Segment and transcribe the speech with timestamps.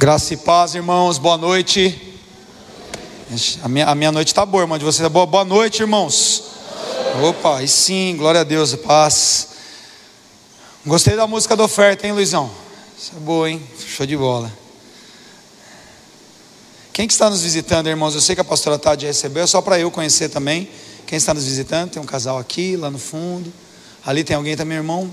[0.00, 2.16] Graça e paz, irmãos, boa noite.
[3.62, 5.26] A minha, a minha noite está boa, irmão, de vocês é boa.
[5.26, 6.42] Boa noite, irmãos.
[7.22, 9.48] Opa, e sim, glória a Deus, paz.
[10.86, 12.50] Gostei da música da oferta, hein, Luizão?
[12.98, 13.62] Isso é boa, hein?
[13.78, 14.50] Show de bola.
[16.94, 18.14] Quem que está nos visitando, irmãos?
[18.14, 20.66] Eu sei que a pastora Tade recebeu, é só para eu conhecer também.
[21.06, 21.90] Quem está nos visitando?
[21.90, 23.52] Tem um casal aqui, lá no fundo.
[24.06, 25.10] Ali tem alguém também, irmão.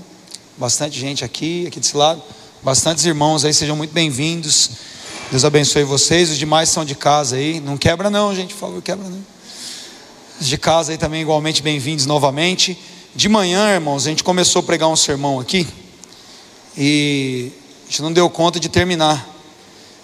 [0.56, 2.22] Bastante gente aqui, aqui desse lado.
[2.60, 4.70] Bastantes irmãos aí, sejam muito bem-vindos.
[5.30, 6.28] Deus abençoe vocês.
[6.28, 7.60] Os demais são de casa aí.
[7.60, 9.24] Não quebra, não, gente, por favor, quebra não.
[10.40, 12.76] Os de casa aí também, igualmente bem-vindos novamente.
[13.14, 15.68] De manhã, irmãos, a gente começou a pregar um sermão aqui.
[16.76, 17.52] E
[17.84, 19.24] a gente não deu conta de terminar.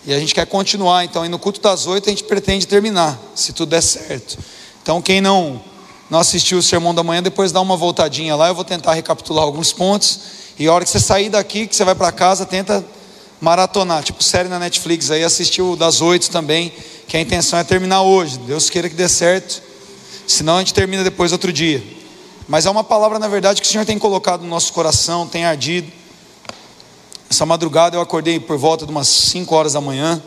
[0.07, 1.05] E a gente quer continuar.
[1.05, 4.39] Então, aí no culto das oito, a gente pretende terminar, se tudo der certo.
[4.81, 5.61] Então, quem não,
[6.09, 8.47] não assistiu o sermão da manhã, depois dá uma voltadinha lá.
[8.47, 10.44] Eu vou tentar recapitular alguns pontos.
[10.59, 12.85] E a hora que você sair daqui, que você vai para casa, tenta
[13.41, 16.73] maratonar, tipo série na Netflix aí, assistiu das oito também,
[17.09, 18.39] que a intenção é terminar hoje.
[18.39, 19.63] Deus queira que dê certo.
[20.27, 21.83] Senão a gente termina depois outro dia.
[22.49, 25.45] Mas é uma palavra, na verdade, que o Senhor tem colocado no nosso coração, tem
[25.45, 25.91] ardido.
[27.29, 30.23] Essa madrugada eu acordei por volta de umas 5 horas da manhã.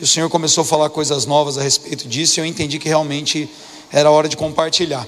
[0.00, 2.38] E o Senhor começou a falar coisas novas a respeito disso.
[2.38, 3.50] E eu entendi que realmente
[3.90, 5.06] era hora de compartilhar.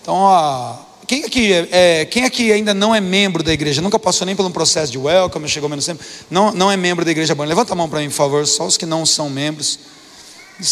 [0.00, 0.78] Então, a,
[1.12, 4.34] quem aqui, é, é, quem aqui ainda não é membro da igreja, nunca passou nem
[4.34, 7.50] pelo processo de welcome, chegou menos tempo, não, não é membro da igreja Banda?
[7.50, 9.78] Levanta a mão para mim, por favor, só os que não são membros.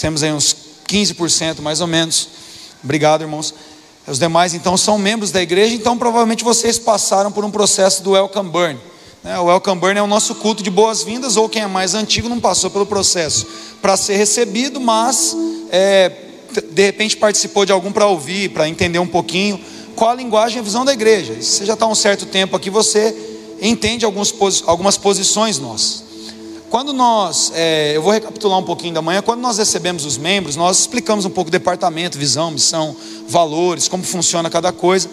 [0.01, 0.57] Temos aí uns
[0.89, 2.27] 15% mais ou menos.
[2.83, 3.53] Obrigado, irmãos.
[4.07, 8.13] Os demais, então, são membros da igreja, então provavelmente vocês passaram por um processo do
[8.13, 8.81] welcome burn.
[9.23, 9.39] Né?
[9.39, 12.41] O welcome burn é o nosso culto de boas-vindas, ou quem é mais antigo não
[12.41, 13.47] passou pelo processo
[13.83, 15.37] para ser recebido, mas
[15.71, 16.11] é,
[16.71, 19.61] de repente participou de algum para ouvir, para entender um pouquinho
[20.01, 21.37] qual a linguagem e a visão da igreja.
[21.43, 23.15] Você já está um certo tempo aqui, você
[23.61, 24.33] entende alguns,
[24.67, 26.03] algumas posições nossas.
[26.71, 30.57] Quando nós, é, eu vou recapitular um pouquinho da manhã, quando nós recebemos os membros,
[30.57, 32.97] nós explicamos um pouco departamento, visão, missão,
[33.29, 35.07] valores, como funciona cada coisa.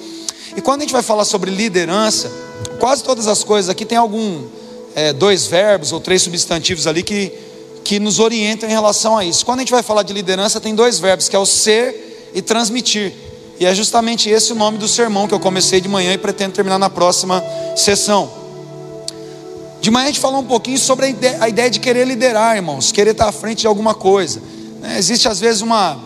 [0.56, 2.32] E quando a gente vai falar sobre liderança,
[2.80, 4.46] quase todas as coisas aqui tem algum,
[4.96, 7.34] é, dois verbos ou três substantivos ali que,
[7.84, 9.46] que nos orientam em relação a isso.
[9.46, 12.42] Quando a gente vai falar de liderança, tem dois verbos, que é o ser e
[12.42, 13.27] transmitir.
[13.60, 16.54] E é justamente esse o nome do sermão que eu comecei de manhã e pretendo
[16.54, 17.44] terminar na próxima
[17.76, 18.30] sessão.
[19.82, 22.56] De manhã a gente falou um pouquinho sobre a ideia, a ideia de querer liderar,
[22.56, 24.42] irmãos, querer estar à frente de alguma coisa.
[24.82, 24.98] Né?
[24.98, 25.98] Existe às vezes uma,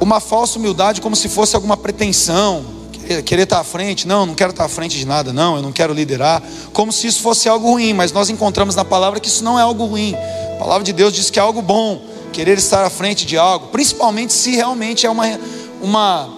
[0.00, 2.64] uma falsa humildade, como se fosse alguma pretensão,
[3.24, 5.72] querer estar à frente, não, não quero estar à frente de nada, não, eu não
[5.72, 6.42] quero liderar,
[6.72, 9.62] como se isso fosse algo ruim, mas nós encontramos na palavra que isso não é
[9.62, 10.14] algo ruim.
[10.54, 12.00] A palavra de Deus diz que é algo bom,
[12.32, 15.26] querer estar à frente de algo, principalmente se realmente é uma
[15.82, 16.30] uma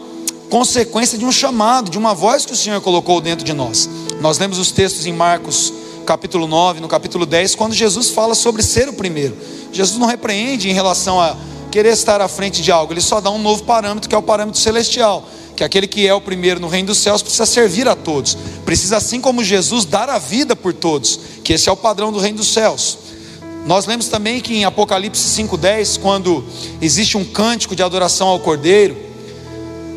[0.49, 3.88] consequência de um chamado, de uma voz que o Senhor colocou dentro de nós.
[4.21, 5.72] Nós lemos os textos em Marcos
[6.05, 9.37] capítulo 9, no capítulo 10, quando Jesus fala sobre ser o primeiro.
[9.72, 11.37] Jesus não repreende em relação a
[11.71, 14.22] querer estar à frente de algo, ele só dá um novo parâmetro, que é o
[14.22, 17.97] parâmetro celestial, que aquele que é o primeiro no reino dos céus precisa servir a
[17.97, 22.12] todos, precisa assim como Jesus dar a vida por todos, que esse é o padrão
[22.12, 22.99] do reino dos céus.
[23.66, 26.44] Nós lemos também que em Apocalipse 5:10, quando
[26.81, 28.94] existe um cântico de adoração ao Cordeiro,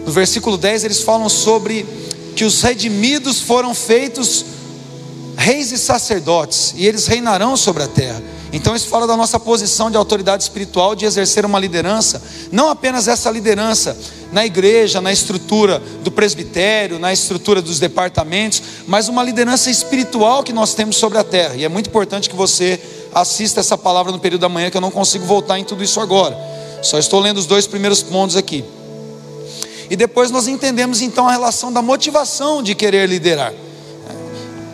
[0.08, 1.86] no versículo 10 eles falam sobre
[2.34, 4.46] que os redimidos foram feitos
[5.36, 8.24] reis e sacerdotes, e eles reinarão sobre a terra.
[8.54, 12.22] Então isso fala da nossa posição de autoridade espiritual de exercer uma liderança,
[12.54, 13.98] não apenas essa liderança
[14.32, 20.54] na igreja, na estrutura do presbitério, na estrutura dos departamentos, mas uma liderança espiritual que
[20.54, 21.56] nós temos sobre a terra.
[21.56, 22.80] E é muito importante que você
[23.14, 26.00] assista essa palavra no período da manhã, que eu não consigo voltar em tudo isso
[26.00, 26.38] agora.
[26.82, 28.64] Só estou lendo os dois primeiros pontos aqui.
[29.90, 33.54] E depois nós entendemos então a relação da motivação de querer liderar.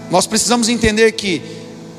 [0.10, 1.42] Nós precisamos entender que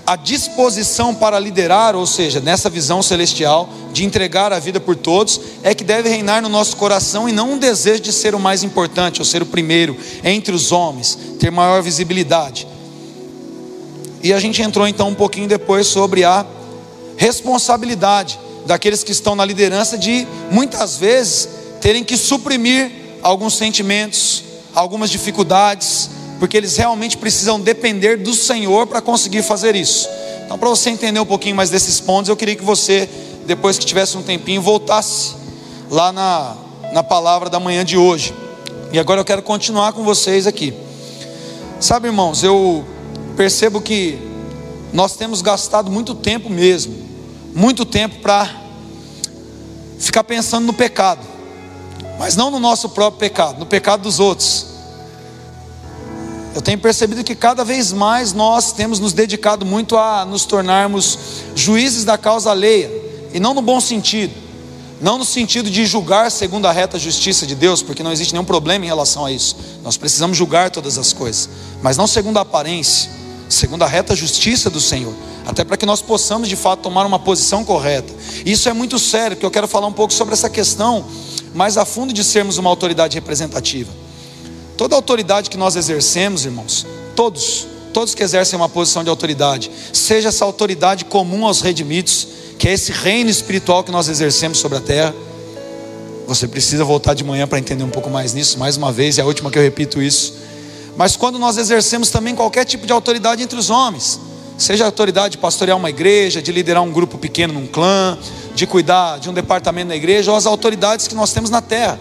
[0.06, 5.40] a disposição para liderar, ou seja, nessa visão celestial, de entregar a vida por todos,
[5.62, 8.62] é que deve reinar no nosso coração e não um desejo de ser o mais
[8.62, 12.66] importante, ou ser o primeiro entre os homens, ter maior visibilidade.
[14.22, 16.44] E a gente entrou então um pouquinho depois sobre a
[17.16, 21.48] responsabilidade daqueles que estão na liderança de muitas vezes
[21.80, 24.44] terem que suprimir alguns sentimentos,
[24.74, 30.06] algumas dificuldades, porque eles realmente precisam depender do Senhor para conseguir fazer isso.
[30.44, 33.08] Então, para você entender um pouquinho mais desses pontos, eu queria que você,
[33.46, 35.34] depois que tivesse um tempinho, voltasse
[35.90, 36.54] lá na,
[36.92, 38.34] na palavra da manhã de hoje.
[38.92, 40.74] E agora eu quero continuar com vocês aqui.
[41.80, 42.84] Sabe, irmãos, eu
[43.38, 44.18] percebo que
[44.92, 46.94] nós temos gastado muito tempo mesmo,
[47.54, 48.54] muito tempo para
[49.98, 51.33] ficar pensando no pecado
[52.18, 54.66] mas não no nosso próprio pecado, no pecado dos outros.
[56.54, 61.18] eu tenho percebido que cada vez mais nós temos nos dedicado muito a nos tornarmos
[61.54, 62.90] juízes da causa alheia,
[63.32, 64.32] e não no bom sentido,
[65.00, 68.44] não no sentido de julgar segundo a reta justiça de Deus, porque não existe nenhum
[68.44, 71.48] problema em relação a isso, nós precisamos julgar todas as coisas,
[71.82, 73.10] mas não segundo a aparência,
[73.48, 75.12] segundo a reta justiça do Senhor,
[75.44, 78.12] até para que nós possamos de fato tomar uma posição correta.
[78.46, 81.04] Isso é muito sério, que eu quero falar um pouco sobre essa questão
[81.54, 83.90] mais a fundo de sermos uma autoridade representativa.
[84.76, 86.84] Toda autoridade que nós exercemos, irmãos,
[87.14, 92.26] todos, todos que exercem uma posição de autoridade, seja essa autoridade comum aos redimidos,
[92.58, 95.14] que é esse reino espiritual que nós exercemos sobre a terra.
[96.26, 99.22] Você precisa voltar de manhã para entender um pouco mais nisso, mais uma vez, é
[99.22, 100.34] a última que eu repito isso.
[100.96, 104.18] Mas quando nós exercemos também qualquer tipo de autoridade entre os homens,
[104.56, 108.18] seja a autoridade de pastorear uma igreja, de liderar um grupo pequeno num clã,
[108.54, 111.98] de cuidar de um departamento na igreja, ou as autoridades que nós temos na terra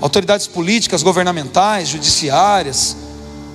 [0.00, 2.94] autoridades políticas, governamentais, judiciárias,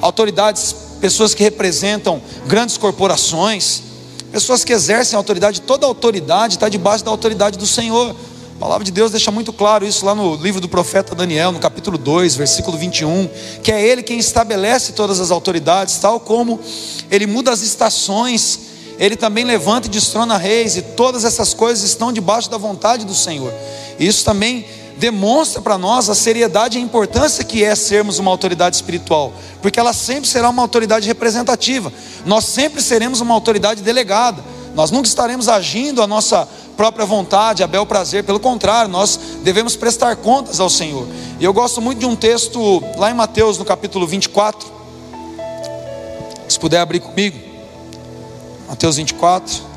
[0.01, 3.83] autoridades, pessoas que representam grandes corporações,
[4.31, 8.15] pessoas que exercem autoridade, toda autoridade está debaixo da autoridade do Senhor.
[8.59, 11.59] A palavra de Deus deixa muito claro isso lá no livro do profeta Daniel, no
[11.59, 13.29] capítulo 2, versículo 21,
[13.63, 16.59] que é ele quem estabelece todas as autoridades, tal como
[17.09, 18.59] ele muda as estações,
[18.97, 23.15] ele também levanta e destrona reis, e todas essas coisas estão debaixo da vontade do
[23.15, 23.53] Senhor.
[23.97, 24.65] Isso também
[24.97, 29.31] demonstra para nós a seriedade e a importância que é sermos uma autoridade espiritual,
[29.61, 31.93] porque ela sempre será uma autoridade representativa,
[32.25, 34.43] nós sempre seremos uma autoridade delegada,
[34.75, 36.47] nós nunca estaremos agindo a nossa
[36.79, 41.05] própria vontade, a bel prazer, pelo contrário, nós devemos prestar contas ao Senhor.
[41.37, 44.65] E eu gosto muito de um texto lá em Mateus, no capítulo 24,
[46.47, 47.37] se puder abrir comigo,
[48.69, 49.67] Mateus 24.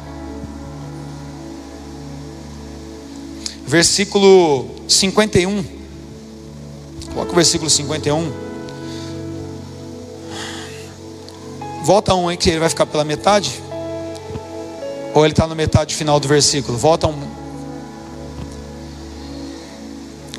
[3.66, 5.64] versículo 51.
[7.14, 8.31] Coloca o versículo 51.
[11.82, 13.62] Volta um aí que ele vai ficar pela metade.
[15.14, 16.76] Ou ele está no metade final do versículo.
[16.79, 17.23] Volta um.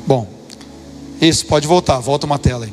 [0.06, 0.28] Bom,
[1.20, 1.98] isso, pode voltar.
[2.00, 2.72] Volta uma tela aí.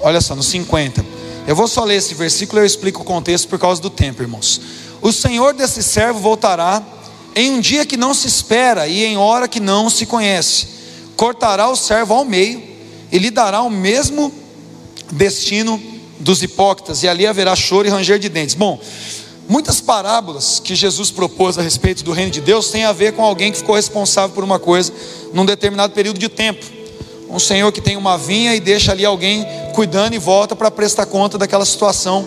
[0.00, 1.04] Olha só, no 50.
[1.46, 4.22] Eu vou só ler esse versículo e eu explico o contexto por causa do tempo,
[4.22, 4.60] irmãos.
[5.00, 6.82] O Senhor desse servo voltará
[7.34, 10.68] em um dia que não se espera e em hora que não se conhece.
[11.16, 12.62] Cortará o servo ao meio
[13.10, 14.32] e lhe dará o mesmo
[15.10, 15.80] destino
[16.18, 18.54] dos hipócritas, e ali haverá choro e ranger de dentes.
[18.54, 18.78] Bom,
[19.50, 23.24] muitas parábolas que Jesus propôs a respeito do reino de Deus têm a ver com
[23.24, 24.92] alguém que ficou responsável por uma coisa
[25.34, 26.64] num determinado período de tempo.
[27.28, 29.44] Um senhor que tem uma vinha e deixa ali alguém
[29.74, 32.24] cuidando e volta para prestar conta daquela situação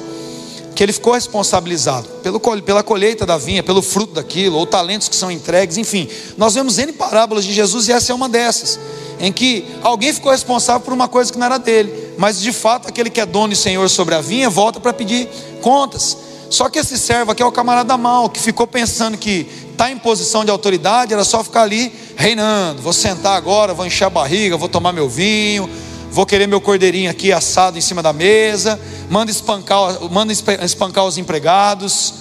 [0.76, 5.16] que ele ficou responsabilizado pelo, pela colheita da vinha, pelo fruto daquilo, ou talentos que
[5.16, 6.10] são entregues, enfim.
[6.36, 8.78] Nós vemos N parábolas de Jesus e essa é uma dessas,
[9.18, 12.90] em que alguém ficou responsável por uma coisa que não era dele, mas de fato
[12.90, 15.30] aquele que é dono e senhor sobre a vinha volta para pedir
[15.62, 16.18] contas.
[16.50, 19.98] Só que esse servo aqui é o camarada mal, que ficou pensando que está em
[19.98, 22.82] posição de autoridade, era só ficar ali reinando.
[22.82, 25.70] Vou sentar agora, vou encher a barriga, vou tomar meu vinho,
[26.12, 28.80] vou querer meu cordeirinho aqui assado em cima da mesa,
[29.10, 32.14] manda espancar, manda espancar os empregados,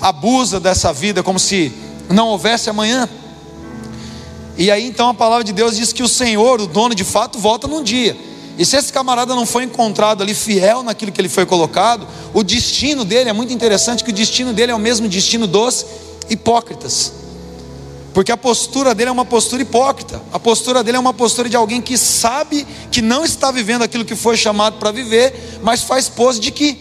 [0.00, 1.72] abusa dessa vida como se
[2.10, 3.08] não houvesse amanhã.
[4.56, 7.38] E aí então a palavra de Deus diz que o Senhor, o dono de fato,
[7.38, 8.16] volta num dia.
[8.58, 12.42] E se esse camarada não foi encontrado ali fiel naquilo que ele foi colocado, o
[12.42, 15.86] destino dele é muito interessante, que o destino dele é o mesmo destino dos
[16.28, 17.12] hipócritas.
[18.12, 20.20] Porque a postura dele é uma postura hipócrita.
[20.32, 24.04] A postura dele é uma postura de alguém que sabe que não está vivendo aquilo
[24.04, 26.76] que foi chamado para viver, mas faz pose de que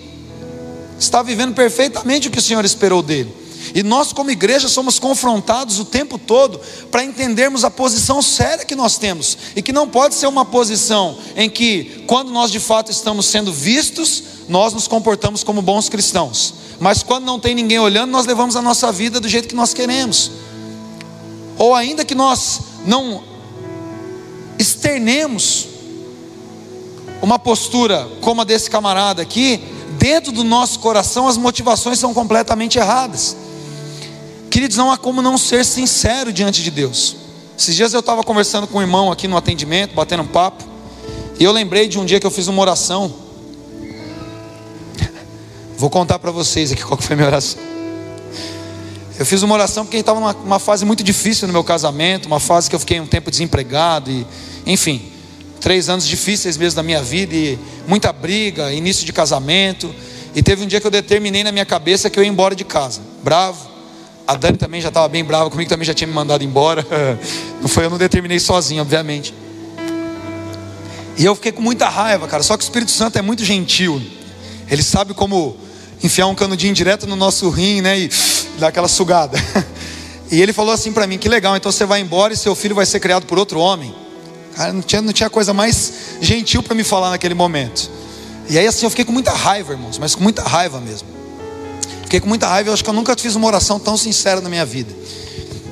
[0.99, 3.31] está vivendo perfeitamente o que o Senhor esperou dele.
[3.73, 6.59] E nós, como igreja, somos confrontados o tempo todo
[6.91, 11.17] para entendermos a posição séria que nós temos, e que não pode ser uma posição
[11.35, 16.53] em que, quando nós de fato estamos sendo vistos, nós nos comportamos como bons cristãos,
[16.79, 19.73] mas quando não tem ninguém olhando, nós levamos a nossa vida do jeito que nós
[19.73, 20.31] queremos.
[21.57, 23.23] Ou ainda que nós não
[24.59, 25.67] externemos
[27.21, 29.59] uma postura como a desse camarada aqui,
[29.97, 33.35] dentro do nosso coração as motivações são completamente erradas.
[34.57, 37.15] Queridos, não há como não ser sincero diante de Deus.
[37.55, 40.63] Esses dias eu estava conversando com um irmão aqui no atendimento, batendo um papo,
[41.39, 43.13] e eu lembrei de um dia que eu fiz uma oração.
[45.77, 47.61] Vou contar para vocês aqui qual foi a minha oração.
[49.19, 52.39] Eu fiz uma oração porque estava numa uma fase muito difícil no meu casamento, uma
[52.39, 54.25] fase que eu fiquei um tempo desempregado e,
[54.65, 55.11] enfim,
[55.61, 59.93] três anos difíceis mesmo da minha vida e muita briga, início de casamento.
[60.33, 62.65] E teve um dia que eu determinei na minha cabeça que eu ia embora de
[62.65, 63.76] casa, bravo.
[64.27, 66.85] A Dani também já estava bem brava comigo, também já tinha me mandado embora.
[67.61, 69.33] Não foi eu não determinei sozinho, obviamente.
[71.17, 72.43] E eu fiquei com muita raiva, cara.
[72.43, 73.99] Só que o Espírito Santo é muito gentil.
[74.69, 75.57] Ele sabe como
[76.03, 77.97] enfiar um canudinho direto no nosso rim, né?
[77.97, 78.11] E
[78.59, 79.37] dar aquela sugada.
[80.29, 82.75] E ele falou assim para mim: que legal, então você vai embora e seu filho
[82.75, 83.95] vai ser criado por outro homem.
[84.55, 87.89] Cara, não tinha, não tinha coisa mais gentil para me falar naquele momento.
[88.49, 91.07] E aí assim eu fiquei com muita raiva, irmãos, mas com muita raiva mesmo.
[92.07, 94.47] Fiquei com muita raiva, eu acho que eu nunca fiz uma oração tão sincera na
[94.47, 94.95] minha vida.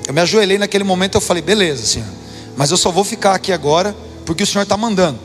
[0.05, 2.09] Eu me ajoelhei naquele momento e eu falei: beleza, Senhor,
[2.57, 5.17] mas eu só vou ficar aqui agora porque o Senhor está mandando.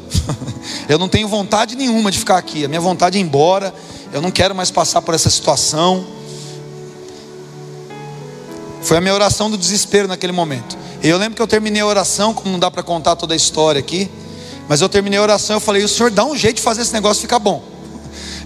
[0.88, 3.74] eu não tenho vontade nenhuma de ficar aqui, a minha vontade é ir embora,
[4.12, 6.06] eu não quero mais passar por essa situação.
[8.80, 10.78] Foi a minha oração do desespero naquele momento.
[11.02, 13.36] E eu lembro que eu terminei a oração, como não dá para contar toda a
[13.36, 14.08] história aqui,
[14.68, 16.92] mas eu terminei a oração, eu falei: "O Senhor dá um jeito de fazer esse
[16.92, 17.69] negócio ficar bom.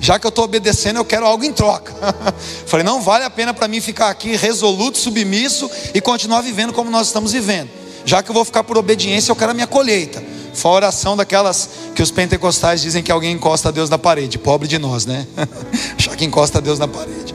[0.00, 1.92] Já que eu estou obedecendo, eu quero algo em troca."
[2.66, 6.90] falei: "Não vale a pena para mim ficar aqui resoluto, submisso e continuar vivendo como
[6.90, 7.70] nós estamos vivendo.
[8.04, 10.22] Já que eu vou ficar por obediência, eu quero a minha colheita."
[10.54, 14.38] Foi a oração daquelas que os pentecostais dizem que alguém encosta a Deus na parede.
[14.38, 15.26] Pobre de nós, né?
[15.98, 17.33] Achar que encosta a Deus na parede.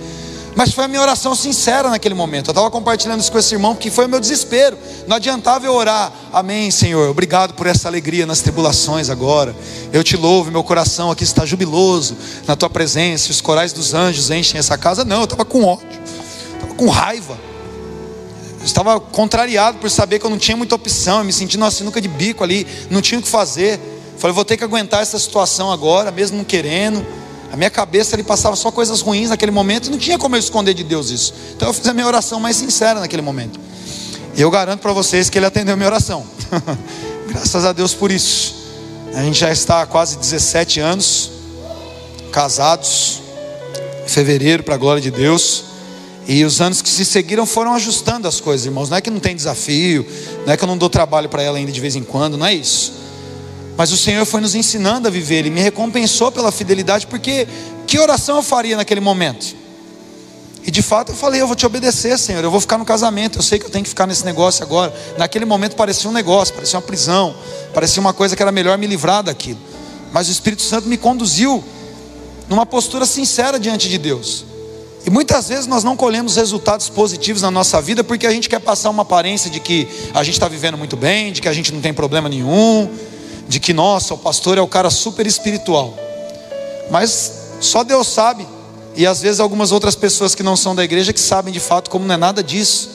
[0.59, 2.49] Mas foi a minha oração sincera naquele momento.
[2.49, 4.77] Eu estava compartilhando isso com esse irmão, porque foi o meu desespero.
[5.07, 7.09] Não adiantava eu orar, Amém, Senhor.
[7.09, 9.55] Obrigado por essa alegria nas tribulações agora.
[9.93, 13.31] Eu te louvo, meu coração aqui está jubiloso na tua presença.
[13.31, 15.05] Os corais dos anjos enchem essa casa.
[15.05, 15.87] Não, eu estava com ódio,
[16.55, 17.37] estava com raiva.
[18.59, 21.71] Eu estava contrariado por saber que eu não tinha muita opção, eu me sentindo uma
[21.71, 23.79] sinuca de bico ali, não tinha o que fazer.
[24.17, 27.28] Falei, vou ter que aguentar essa situação agora, mesmo não querendo.
[27.51, 30.39] A minha cabeça ele passava só coisas ruins naquele momento e não tinha como eu
[30.39, 31.33] esconder de Deus isso.
[31.55, 33.59] Então eu fiz a minha oração mais sincera naquele momento.
[34.35, 36.25] E eu garanto para vocês que ele atendeu a minha oração.
[37.27, 38.55] Graças a Deus por isso.
[39.13, 41.31] A gente já está há quase 17 anos
[42.31, 43.21] casados.
[44.05, 45.65] Em fevereiro, para a glória de Deus.
[46.27, 48.87] E os anos que se seguiram foram ajustando as coisas, irmãos.
[48.89, 50.05] Não é que não tem desafio,
[50.45, 52.45] não é que eu não dou trabalho para ela ainda de vez em quando, não
[52.45, 52.93] é isso.
[53.79, 57.47] Mas o Senhor foi nos ensinando a viver, Ele me recompensou pela fidelidade, porque
[57.87, 59.55] que oração eu faria naquele momento?
[60.65, 62.43] E de fato eu falei: Eu vou te obedecer, Senhor.
[62.43, 63.39] Eu vou ficar no casamento.
[63.39, 64.93] Eu sei que eu tenho que ficar nesse negócio agora.
[65.17, 67.33] Naquele momento parecia um negócio, parecia uma prisão,
[67.73, 69.59] parecia uma coisa que era melhor me livrar daquilo.
[70.11, 71.63] Mas o Espírito Santo me conduziu
[72.49, 74.43] numa postura sincera diante de Deus.
[75.05, 78.59] E muitas vezes nós não colhemos resultados positivos na nossa vida porque a gente quer
[78.59, 81.73] passar uma aparência de que a gente está vivendo muito bem, de que a gente
[81.73, 82.89] não tem problema nenhum,
[83.49, 85.97] de que, nossa, o pastor é o cara super espiritual.
[86.91, 88.47] Mas só Deus sabe,
[88.95, 91.89] e às vezes algumas outras pessoas que não são da igreja que sabem de fato
[91.89, 92.91] como não é nada disso.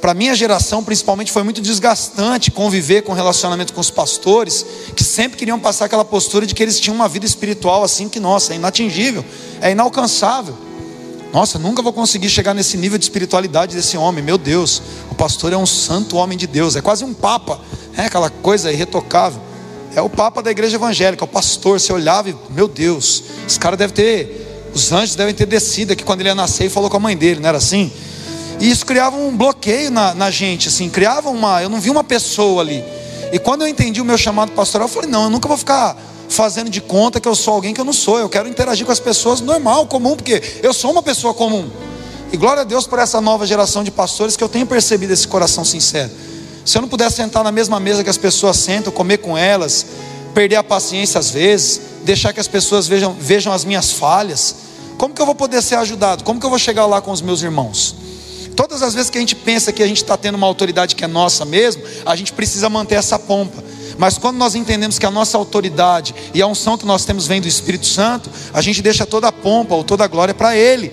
[0.00, 4.64] Para minha geração, principalmente, foi muito desgastante conviver com relacionamento com os pastores,
[4.96, 8.20] que sempre queriam passar aquela postura de que eles tinham uma vida espiritual assim que,
[8.20, 9.24] nossa, é inatingível,
[9.60, 10.56] é inalcançável.
[11.32, 14.22] Nossa, nunca vou conseguir chegar nesse nível de espiritualidade desse homem.
[14.22, 17.60] Meu Deus, o pastor é um santo homem de Deus, é quase um papa
[17.96, 19.40] é aquela coisa irretocável.
[19.94, 21.78] É o Papa da igreja evangélica, o pastor.
[21.78, 26.02] Você olhava e, meu Deus, esse cara deve ter, os anjos devem ter descido aqui
[26.02, 27.92] quando ele ia nascer e falou com a mãe dele, não era assim?
[28.58, 31.62] E isso criava um bloqueio na, na gente, assim, criava uma.
[31.62, 32.82] Eu não vi uma pessoa ali.
[33.32, 35.94] E quando eu entendi o meu chamado pastoral, eu falei: não, eu nunca vou ficar
[36.32, 38.18] fazendo de conta que eu sou alguém que eu não sou.
[38.18, 41.70] Eu quero interagir com as pessoas normal, comum, porque eu sou uma pessoa comum.
[42.32, 45.28] E glória a Deus por essa nova geração de pastores que eu tenho percebido esse
[45.28, 46.10] coração sincero.
[46.64, 49.86] Se eu não puder sentar na mesma mesa que as pessoas sentam, comer com elas,
[50.34, 54.54] perder a paciência às vezes, deixar que as pessoas vejam, vejam as minhas falhas,
[54.96, 56.24] como que eu vou poder ser ajudado?
[56.24, 57.94] Como que eu vou chegar lá com os meus irmãos?
[58.54, 61.04] Todas as vezes que a gente pensa que a gente está tendo uma autoridade que
[61.04, 63.62] é nossa mesmo, a gente precisa manter essa pompa.
[64.02, 67.40] Mas quando nós entendemos que a nossa autoridade e a unção que nós temos vem
[67.40, 70.92] do Espírito Santo, a gente deixa toda a pompa ou toda a glória para Ele.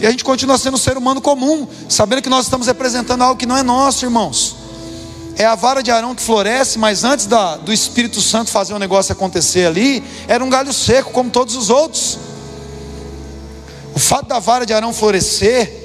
[0.00, 3.38] E a gente continua sendo um ser humano comum, sabendo que nós estamos representando algo
[3.38, 4.56] que não é nosso, irmãos
[5.36, 8.76] é a vara de Arão que floresce, mas antes da, do Espírito Santo fazer o
[8.76, 12.18] um negócio acontecer ali, era um galho seco, como todos os outros.
[13.94, 15.79] O fato da vara de Arão florescer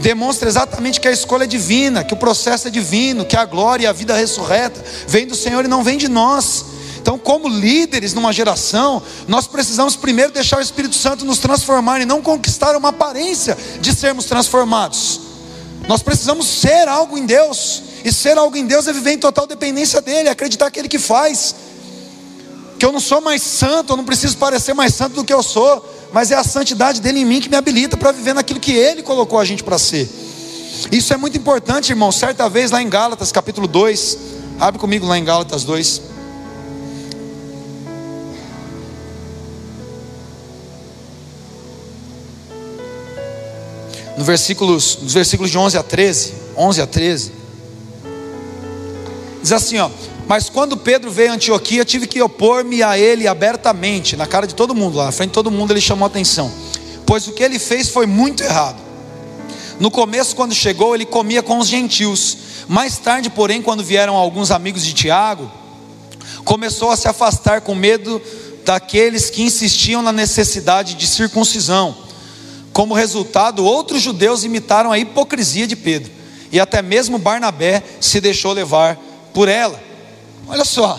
[0.00, 3.84] demonstra exatamente que a escolha é divina, que o processo é divino, que a glória
[3.84, 6.64] e a vida ressurreta vem do Senhor e não vem de nós.
[7.00, 12.04] Então, como líderes numa geração, nós precisamos primeiro deixar o Espírito Santo nos transformar e
[12.04, 15.20] não conquistar uma aparência de sermos transformados.
[15.86, 17.82] Nós precisamos ser algo em Deus.
[18.04, 20.98] E ser algo em Deus é viver em total dependência dEle, acreditar que Ele que
[20.98, 21.54] faz.
[22.78, 25.42] Que eu não sou mais santo, eu não preciso parecer mais santo do que eu
[25.42, 28.72] sou, mas é a santidade dEle em mim que me habilita para viver naquilo que
[28.72, 30.08] Ele colocou a gente para ser.
[30.90, 32.12] Isso é muito importante, irmão.
[32.12, 34.18] Certa vez lá em Gálatas, capítulo 2,
[34.60, 36.02] abre comigo lá em Gálatas 2.
[44.16, 47.35] No versículos, nos versículos de 11 a 13, 11 a 13.
[49.46, 49.88] Diz assim, ó.
[50.26, 54.56] Mas quando Pedro veio a Antioquia, tive que opor-me a ele abertamente, na cara de
[54.56, 56.50] todo mundo, lá na frente de todo mundo ele chamou atenção.
[57.06, 58.82] Pois o que ele fez foi muito errado.
[59.78, 62.38] No começo, quando chegou, ele comia com os gentios.
[62.66, 65.48] Mais tarde, porém, quando vieram alguns amigos de Tiago,
[66.44, 68.20] começou a se afastar com medo
[68.64, 71.96] daqueles que insistiam na necessidade de circuncisão.
[72.72, 76.10] Como resultado, outros judeus imitaram a hipocrisia de Pedro,
[76.50, 78.98] e até mesmo Barnabé se deixou levar
[79.36, 79.78] por ela.
[80.48, 80.98] Olha só,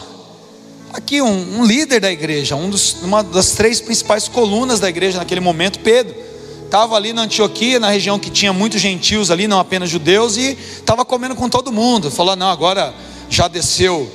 [0.93, 5.17] aqui um, um líder da igreja, um dos, uma das três principais colunas da igreja
[5.17, 6.15] naquele momento, Pedro,
[6.63, 10.51] estava ali na Antioquia, na região que tinha muitos gentios ali, não apenas judeus, e
[10.51, 12.11] estava comendo com todo mundo.
[12.11, 12.93] Falou: não, agora
[13.27, 14.07] já desceu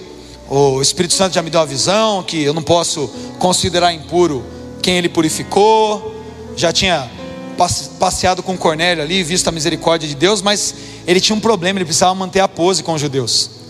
[0.49, 3.11] o Espírito Santo já me deu uma visão que eu não posso
[3.41, 4.45] considerar impuro
[4.81, 6.14] quem ele purificou.
[6.55, 7.11] Já tinha
[7.99, 10.75] passeado com Cornélio ali, visto a misericórdia de Deus, mas
[11.09, 13.62] ele tinha um problema, ele precisava manter a pose com os judeus.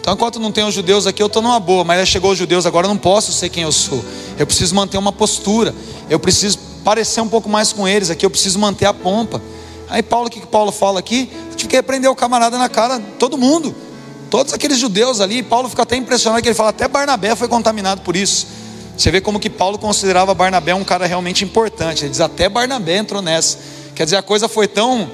[0.00, 2.66] Então, enquanto não tem os judeus aqui, eu estou numa boa, mas chegou os judeus,
[2.66, 4.04] agora eu não posso ser quem eu sou.
[4.38, 5.74] Eu preciso manter uma postura,
[6.10, 9.42] eu preciso parecer um pouco mais com eles aqui, eu preciso manter a pompa.
[9.88, 11.30] Aí Paulo, o que, que Paulo fala aqui?
[11.56, 13.74] Tive que repreender o camarada na cara, todo mundo.
[14.30, 18.02] Todos aqueles judeus ali, Paulo fica até impressionado que ele fala, até Barnabé foi contaminado
[18.02, 18.46] por isso.
[18.96, 22.04] Você vê como que Paulo considerava Barnabé um cara realmente importante.
[22.04, 23.58] Ele diz, até Barnabé entrou nessa.
[23.94, 25.08] Quer dizer, a coisa foi tão,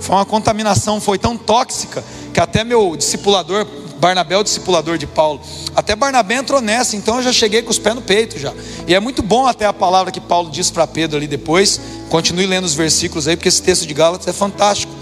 [0.00, 3.66] foi uma contaminação, foi tão tóxica, que até meu discipulador,
[4.02, 5.40] Barnabé é o discipulador de Paulo,
[5.76, 8.52] até Barnabé entrou nessa, então eu já cheguei com os pés no peito já.
[8.84, 11.80] E é muito bom até a palavra que Paulo diz para Pedro ali depois.
[12.10, 14.92] Continue lendo os versículos aí, porque esse texto de Gálatas é fantástico.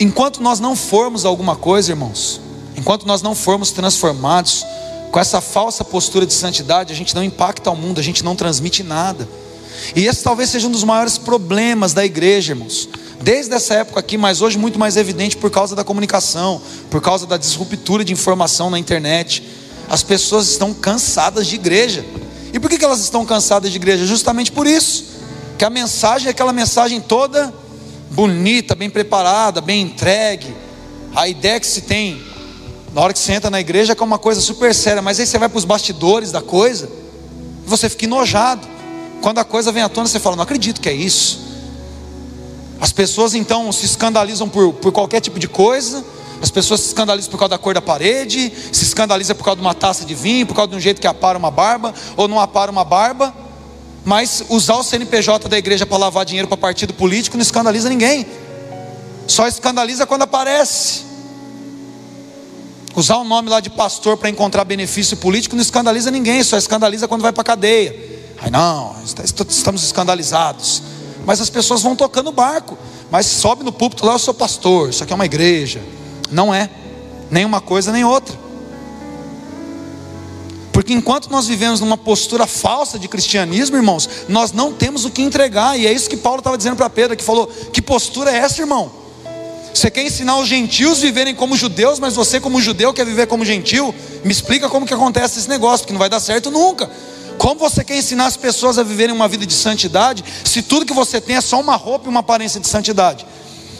[0.00, 2.40] Enquanto nós não formos alguma coisa, irmãos,
[2.76, 4.66] enquanto nós não formos transformados
[5.12, 8.34] com essa falsa postura de santidade, a gente não impacta o mundo, a gente não
[8.34, 9.28] transmite nada.
[9.94, 12.88] E esse talvez seja um dos maiores problemas da igreja, irmãos.
[13.24, 17.26] Desde essa época aqui, mas hoje muito mais evidente por causa da comunicação, por causa
[17.26, 19.42] da disruptura de informação na internet.
[19.88, 22.04] As pessoas estão cansadas de igreja.
[22.52, 24.04] E por que elas estão cansadas de igreja?
[24.04, 25.06] Justamente por isso.
[25.56, 27.50] Que a mensagem é aquela mensagem toda
[28.10, 30.54] bonita, bem preparada, bem entregue.
[31.16, 32.22] A ideia que se tem
[32.92, 35.18] na hora que você entra na igreja é que é uma coisa super séria, mas
[35.18, 36.90] aí você vai para os bastidores da coisa,
[37.66, 38.68] e você fica enojado.
[39.22, 41.43] Quando a coisa vem à tona, você fala: Não acredito que é isso.
[42.84, 46.04] As pessoas então se escandalizam por, por qualquer tipo de coisa,
[46.42, 49.62] as pessoas se escandalizam por causa da cor da parede, se escandalizam por causa de
[49.62, 52.38] uma taça de vinho, por causa de um jeito que apara uma barba, ou não
[52.38, 53.34] apara uma barba.
[54.04, 58.26] Mas usar o CNPJ da igreja para lavar dinheiro para partido político não escandaliza ninguém.
[59.26, 61.04] Só escandaliza quando aparece.
[62.94, 67.08] Usar o nome lá de pastor para encontrar benefício político não escandaliza ninguém, só escandaliza
[67.08, 67.96] quando vai para a cadeia.
[68.42, 68.94] Aí não,
[69.48, 70.82] estamos escandalizados.
[71.24, 72.76] Mas as pessoas vão tocando o barco.
[73.10, 75.82] Mas sobe no púlpito lá, eu sou pastor, isso aqui é uma igreja.
[76.30, 76.68] Não é,
[77.30, 78.44] nem uma coisa nem outra.
[80.72, 85.22] Porque enquanto nós vivemos numa postura falsa de cristianismo, irmãos, nós não temos o que
[85.22, 85.78] entregar.
[85.78, 88.60] E é isso que Paulo estava dizendo para Pedro, que falou: que postura é essa,
[88.60, 88.90] irmão?
[89.72, 93.26] Você quer ensinar os gentios a viverem como judeus, mas você, como judeu, quer viver
[93.26, 93.94] como gentil?
[94.24, 96.90] Me explica como que acontece esse negócio, porque não vai dar certo nunca.
[97.38, 100.94] Como você quer ensinar as pessoas a viverem uma vida de santidade, se tudo que
[100.94, 103.26] você tem é só uma roupa e uma aparência de santidade?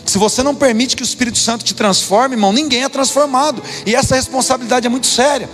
[0.05, 3.63] Se você não permite que o Espírito Santo te transforme, irmão, ninguém é transformado.
[3.87, 5.49] E essa responsabilidade é muito séria.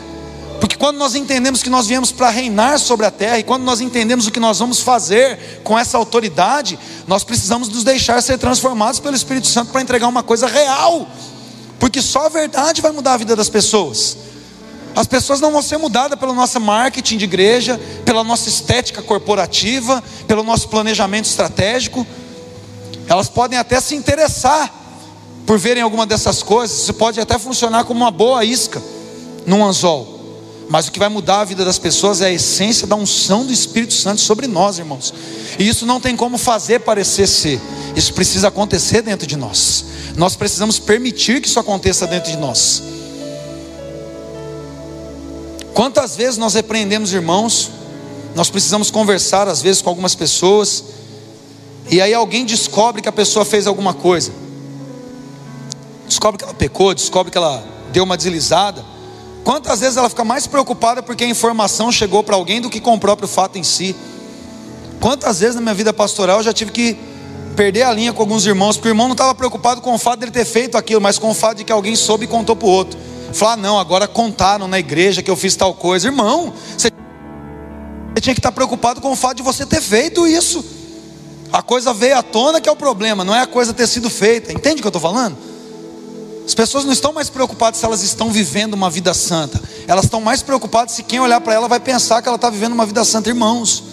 [0.61, 3.81] Porque quando nós entendemos que nós viemos para reinar sobre a terra, e quando nós
[3.81, 9.01] entendemos o que nós vamos fazer com essa autoridade, nós precisamos nos deixar ser transformados
[9.01, 11.09] pelo Espírito Santo para entregar uma coisa real.
[11.79, 14.17] Porque só a verdade vai mudar a vida das pessoas.
[14.95, 20.03] As pessoas não vão ser mudadas pelo nosso marketing de igreja, pela nossa estética corporativa,
[20.27, 22.07] pelo nosso planejamento estratégico.
[23.09, 24.73] Elas podem até se interessar
[25.47, 28.81] por verem alguma dessas coisas, isso pode até funcionar como uma boa isca
[29.47, 30.21] num anzol.
[30.69, 33.53] Mas o que vai mudar a vida das pessoas é a essência da unção do
[33.53, 35.13] Espírito Santo sobre nós, irmãos.
[35.59, 37.61] E isso não tem como fazer parecer ser.
[37.97, 39.85] Isso precisa acontecer dentro de nós.
[40.17, 42.81] Nós precisamos permitir que isso aconteça dentro de nós.
[45.75, 47.71] Quantas vezes nós repreendemos irmãos?
[48.35, 50.85] Nós precisamos conversar às vezes com algumas pessoas.
[51.91, 54.33] E aí alguém descobre que a pessoa fez alguma coisa.
[56.07, 58.85] Descobre que ela pecou, descobre que ela deu uma deslizada.
[59.45, 62.95] Quantas vezes ela fica mais preocupada porque a informação chegou para alguém do que com
[62.95, 63.97] o próprio fato em si?
[65.01, 66.97] Quantas vezes na minha vida pastoral eu já tive que
[67.57, 70.21] perder a linha com alguns irmãos, porque o irmão não estava preocupado com o fato
[70.21, 72.55] de ele ter feito aquilo, mas com o fato de que alguém soube e contou
[72.55, 72.99] para o outro.
[73.33, 76.09] Falar, não, agora contaram na igreja que eu fiz tal coisa.
[76.09, 76.91] Irmão, você
[78.21, 80.65] tinha que estar preocupado com o fato de você ter feito isso.
[81.53, 84.09] A coisa veio à tona que é o problema, não é a coisa ter sido
[84.09, 84.53] feita.
[84.53, 85.37] Entende o que eu estou falando?
[86.47, 90.21] As pessoas não estão mais preocupadas se elas estão vivendo uma vida santa, elas estão
[90.21, 93.05] mais preocupadas se quem olhar para ela vai pensar que ela está vivendo uma vida
[93.05, 93.85] santa, irmãos.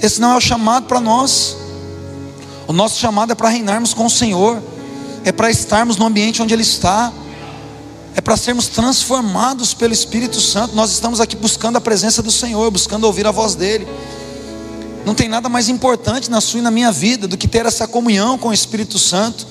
[0.00, 1.56] Esse não é o chamado para nós.
[2.68, 4.62] O nosso chamado é para reinarmos com o Senhor,
[5.24, 7.12] é para estarmos no ambiente onde Ele está,
[8.16, 10.74] é para sermos transformados pelo Espírito Santo.
[10.74, 13.86] Nós estamos aqui buscando a presença do Senhor, buscando ouvir a voz dEle.
[15.04, 17.86] Não tem nada mais importante na sua e na minha vida do que ter essa
[17.86, 19.46] comunhão com o Espírito Santo,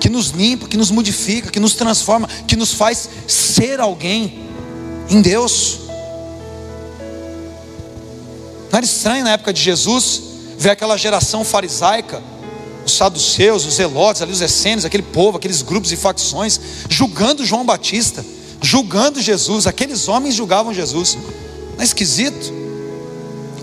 [0.00, 4.48] que nos limpa, que nos modifica, que nos transforma, que nos faz ser alguém
[5.08, 5.78] em Deus.
[8.72, 10.22] Não era estranho na época de Jesus
[10.58, 12.20] ver aquela geração farisaica,
[12.92, 17.64] os saduceus, os zelotes, ali os essênios, aquele povo, aqueles grupos e facções, julgando João
[17.64, 18.24] Batista,
[18.60, 21.16] julgando Jesus, aqueles homens julgavam Jesus.
[21.74, 22.52] Não é esquisito?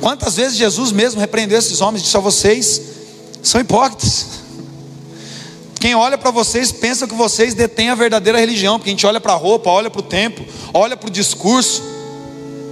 [0.02, 2.82] Quantas vezes Jesus mesmo repreendeu esses homens e disse a vocês:
[3.44, 4.26] são hipócritas.
[5.80, 9.22] Quem olha para vocês pensa que vocês detêm a verdadeira religião, porque a gente olha
[9.22, 11.82] para a roupa, olha para o templo, olha para o discurso.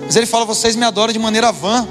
[0.06, 1.88] Mas ele fala: vocês me adoram de maneira vã,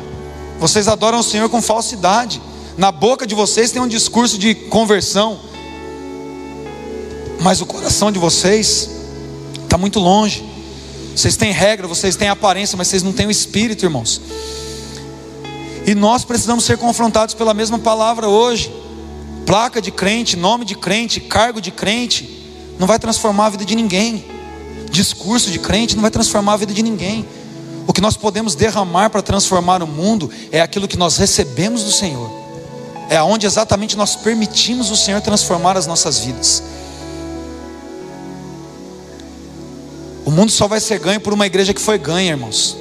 [0.58, 2.40] vocês adoram o Senhor com falsidade.
[2.76, 5.40] Na boca de vocês tem um discurso de conversão,
[7.40, 8.90] mas o coração de vocês
[9.64, 10.44] está muito longe.
[11.14, 14.20] Vocês têm regra, vocês têm aparência, mas vocês não têm o espírito, irmãos.
[15.86, 18.70] E nós precisamos ser confrontados pela mesma palavra hoje.
[19.46, 22.28] Placa de crente, nome de crente, cargo de crente,
[22.78, 24.22] não vai transformar a vida de ninguém.
[24.90, 27.26] Discurso de crente não vai transformar a vida de ninguém.
[27.86, 31.92] O que nós podemos derramar para transformar o mundo é aquilo que nós recebemos do
[31.92, 32.45] Senhor.
[33.08, 36.62] É aonde exatamente nós permitimos o Senhor transformar as nossas vidas.
[40.24, 42.76] O mundo só vai ser ganho por uma igreja que foi ganha, irmãos.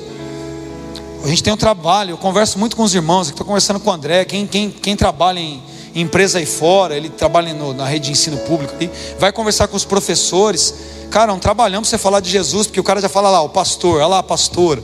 [1.23, 3.93] A gente tem um trabalho, eu converso muito com os irmãos, estou conversando com o
[3.93, 5.61] André, quem, quem, quem trabalha em,
[5.93, 9.67] em empresa aí fora, ele trabalha no, na rede de ensino público, ali, vai conversar
[9.67, 10.73] com os professores.
[11.09, 13.41] Cara, é um trabalhão para você falar de Jesus, porque o cara já fala lá,
[13.41, 14.81] o pastor, olha lá, pastor.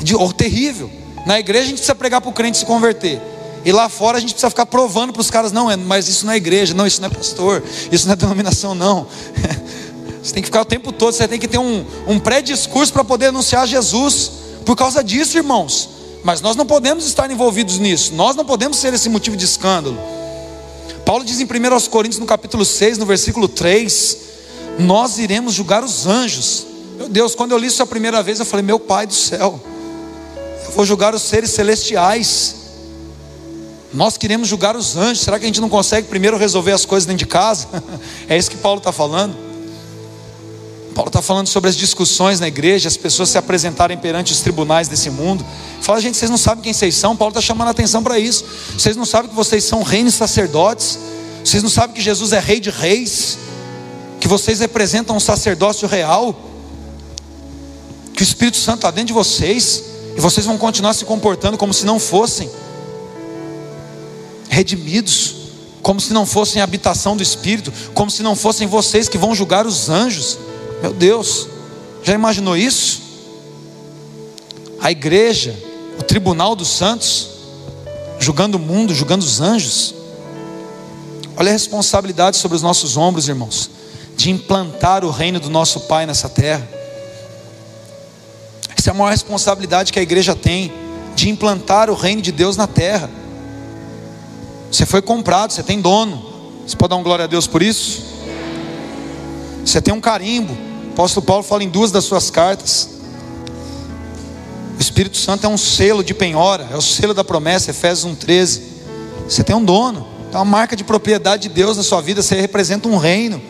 [0.00, 0.90] De, oh, terrível.
[1.26, 3.20] Na igreja a gente precisa pregar para o crente se converter.
[3.66, 6.24] E lá fora a gente precisa ficar provando para os caras, não, é, mas isso
[6.24, 9.08] não é igreja, não, isso não é pastor, isso não é denominação, não.
[10.22, 13.04] Você tem que ficar o tempo todo, você tem que ter um, um pré-discurso para
[13.04, 14.32] poder anunciar Jesus
[14.64, 15.88] por causa disso, irmãos.
[16.24, 19.96] Mas nós não podemos estar envolvidos nisso, nós não podemos ser esse motivo de escândalo.
[21.04, 24.16] Paulo diz em 1 Coríntios, no capítulo 6, no versículo 3:
[24.80, 26.66] Nós iremos julgar os anjos.
[26.96, 29.60] Meu Deus, quando eu li isso a primeira vez, eu falei: Meu Pai do céu,
[30.64, 32.65] eu vou julgar os seres celestiais.
[33.96, 35.24] Nós queremos julgar os anjos.
[35.24, 37.66] Será que a gente não consegue primeiro resolver as coisas dentro de casa?
[38.28, 39.34] é isso que Paulo está falando.
[40.94, 44.86] Paulo está falando sobre as discussões na igreja, as pessoas se apresentarem perante os tribunais
[44.86, 45.44] desse mundo.
[45.80, 47.16] Fala, gente, vocês não sabem quem vocês são.
[47.16, 48.44] Paulo está chamando a atenção para isso.
[48.76, 50.98] Vocês não sabem que vocês são reinos sacerdotes.
[51.42, 53.38] Vocês não sabem que Jesus é rei de reis.
[54.20, 56.38] Que vocês representam um sacerdócio real.
[58.12, 59.82] Que o Espírito Santo está dentro de vocês.
[60.14, 62.50] E vocês vão continuar se comportando como se não fossem
[64.56, 65.34] redimidos.
[65.82, 67.70] Como se não fossem a habitação do Espírito.
[67.92, 70.38] Como se não fossem vocês que vão julgar os anjos.
[70.80, 71.46] Meu Deus,
[72.02, 73.02] já imaginou isso?
[74.80, 75.54] A igreja,
[75.98, 77.28] o tribunal dos santos,
[78.18, 79.94] julgando o mundo, julgando os anjos.
[81.36, 83.70] Olha a responsabilidade sobre os nossos ombros, irmãos,
[84.16, 86.66] de implantar o reino do nosso Pai nessa terra.
[88.76, 90.72] Essa é a maior responsabilidade que a igreja tem,
[91.14, 93.10] de implantar o reino de Deus na terra.
[94.70, 96.34] Você foi comprado, você tem dono.
[96.66, 98.02] Você pode dar um glória a Deus por isso?
[99.64, 100.52] Você tem um carimbo.
[100.88, 102.90] O apóstolo Paulo fala em duas das suas cartas.
[104.76, 108.60] O Espírito Santo é um selo de penhora, é o selo da promessa, Efésios 1,13.
[109.28, 112.38] Você tem um dono, tem uma marca de propriedade de Deus na sua vida, você
[112.40, 113.40] representa um reino.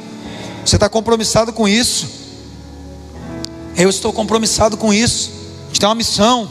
[0.64, 2.06] Você está compromissado com isso.
[3.76, 5.30] Eu estou compromissado com isso.
[5.64, 6.50] A gente tem uma missão.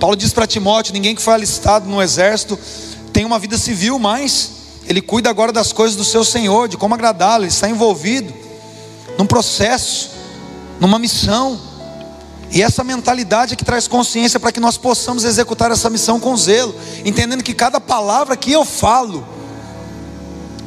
[0.00, 2.58] Paulo diz para Timóteo: ninguém que foi alistado no exército
[3.24, 4.50] tem uma vida civil mais.
[4.86, 8.34] Ele cuida agora das coisas do seu Senhor, de como agradá-lo, ele está envolvido
[9.16, 10.10] num processo,
[10.78, 11.58] numa missão.
[12.50, 16.36] E essa mentalidade é que traz consciência para que nós possamos executar essa missão com
[16.36, 19.26] zelo, entendendo que cada palavra que eu falo,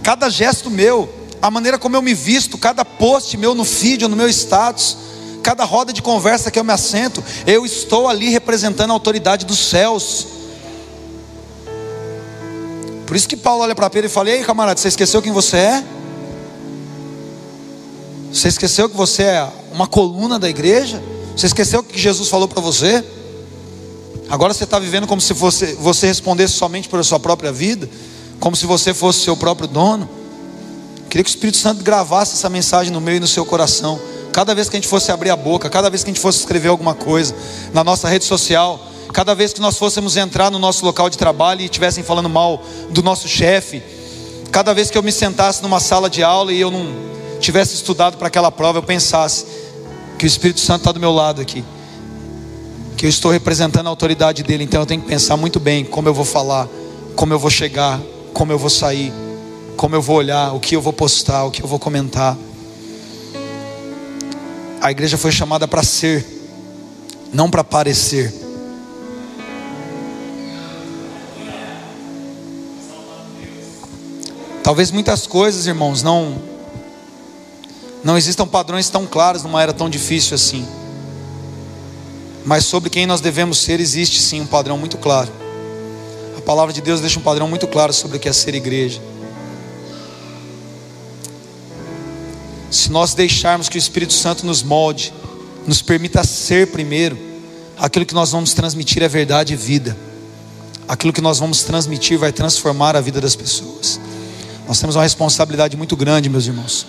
[0.01, 1.07] cada gesto meu,
[1.39, 4.97] a maneira como eu me visto, cada post meu no feed ou no meu status,
[5.43, 9.59] cada roda de conversa que eu me assento, eu estou ali representando a autoridade dos
[9.59, 10.36] céus.
[13.07, 15.55] Por isso que Paulo olha para Pedro e fala: Ei, camarada, você esqueceu quem você
[15.55, 15.83] é?
[18.31, 21.01] Você esqueceu que você é uma coluna da igreja?
[21.35, 23.03] Você esqueceu o que Jesus falou para você?
[24.29, 27.89] Agora você está vivendo como se fosse, você respondesse somente pela sua própria vida,
[28.41, 30.09] como se você fosse seu próprio dono.
[31.09, 33.97] Queria que o Espírito Santo gravasse essa mensagem no meio e no seu coração.
[34.33, 36.39] Cada vez que a gente fosse abrir a boca, cada vez que a gente fosse
[36.39, 37.33] escrever alguma coisa
[37.73, 38.85] na nossa rede social,
[39.17, 42.63] cada vez que nós fôssemos entrar no nosso local de trabalho e estivessem falando mal
[42.91, 43.81] do nosso chefe,
[44.51, 46.87] cada vez que eu me sentasse numa sala de aula e eu não
[47.39, 49.43] tivesse estudado para aquela prova, eu pensasse
[50.19, 51.65] que o Espírito Santo está do meu lado aqui,
[52.95, 56.07] que eu estou representando a autoridade dele, então eu tenho que pensar muito bem como
[56.07, 56.67] eu vou falar,
[57.15, 57.99] como eu vou chegar,
[58.35, 59.11] como eu vou sair,
[59.75, 62.37] como eu vou olhar, o que eu vou postar, o que eu vou comentar.
[64.79, 66.23] A igreja foi chamada para ser,
[67.33, 68.45] não para parecer.
[74.67, 76.41] Talvez muitas coisas, irmãos, não
[78.03, 80.67] não existam padrões tão claros numa era tão difícil assim.
[82.45, 85.31] Mas sobre quem nós devemos ser existe sim um padrão muito claro.
[86.37, 89.01] A palavra de Deus deixa um padrão muito claro sobre o que é ser igreja.
[92.69, 95.13] Se nós deixarmos que o Espírito Santo nos molde,
[95.65, 97.17] nos permita ser primeiro,
[97.77, 99.95] aquilo que nós vamos transmitir é verdade e vida.
[100.89, 103.97] Aquilo que nós vamos transmitir vai transformar a vida das pessoas.
[104.67, 106.85] Nós temos uma responsabilidade muito grande, meus irmãos.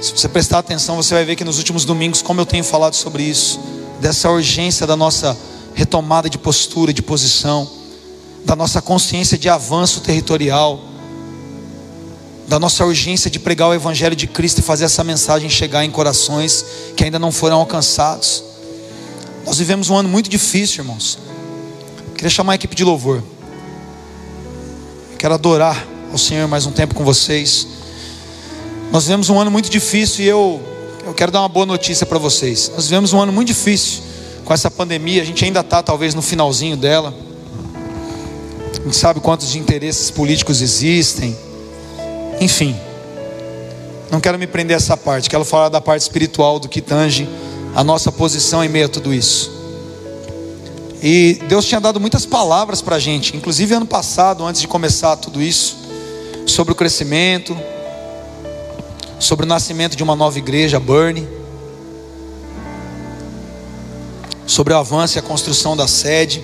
[0.00, 2.94] Se você prestar atenção, você vai ver que nos últimos domingos, como eu tenho falado
[2.94, 3.60] sobre isso,
[4.00, 5.36] dessa urgência da nossa
[5.74, 7.70] retomada de postura, de posição,
[8.46, 10.80] da nossa consciência de avanço territorial,
[12.48, 15.90] da nossa urgência de pregar o Evangelho de Cristo e fazer essa mensagem chegar em
[15.90, 16.64] corações
[16.96, 18.42] que ainda não foram alcançados.
[19.44, 21.18] Nós vivemos um ano muito difícil, irmãos.
[22.14, 23.22] Queria chamar a equipe de louvor.
[25.18, 27.66] Quero adorar ao Senhor mais um tempo com vocês.
[28.90, 30.60] Nós vivemos um ano muito difícil e eu,
[31.06, 32.70] eu quero dar uma boa notícia para vocês.
[32.74, 34.02] Nós vivemos um ano muito difícil
[34.44, 35.22] com essa pandemia.
[35.22, 37.14] A gente ainda está talvez no finalzinho dela.
[38.72, 41.36] A gente sabe quantos interesses políticos existem.
[42.40, 42.76] Enfim,
[44.10, 45.30] não quero me prender a essa parte.
[45.30, 47.28] Quero falar da parte espiritual do que tange
[47.72, 49.48] a nossa posição em meio a tudo isso.
[51.00, 55.16] E Deus tinha dado muitas palavras para a gente, inclusive ano passado, antes de começar
[55.16, 55.89] tudo isso
[56.46, 57.56] sobre o crescimento,
[59.18, 61.28] sobre o nascimento de uma nova igreja, Burn,
[64.46, 66.42] sobre o avanço e a construção da sede.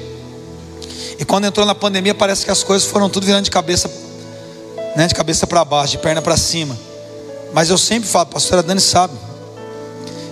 [1.18, 3.90] E quando entrou na pandemia, parece que as coisas foram tudo virando de cabeça,
[4.94, 6.78] né, de cabeça para baixo, de perna para cima.
[7.52, 9.14] Mas eu sempre falo, pastora Dani sabe.